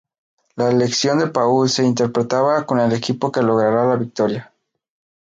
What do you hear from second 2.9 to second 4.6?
equipo que logrará la victoria.